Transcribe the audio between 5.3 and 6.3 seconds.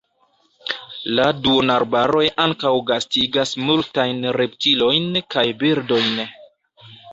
kaj birdojn.